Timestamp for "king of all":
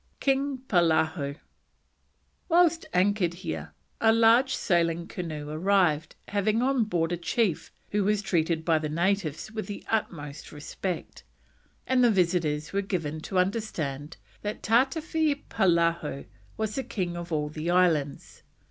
16.83-17.49